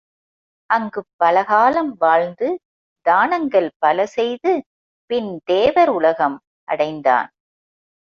அங்குப் 0.69 1.07
பல 1.17 1.43
காலம் 1.43 1.95
வாழ்ந்து 1.97 2.47
தானங்கள் 3.05 3.69
பல 3.79 4.05
செய்து 4.05 4.53
பின் 5.09 5.41
தேவர் 5.43 5.89
உலகம் 5.89 6.37
அடைந்தான். 6.67 7.29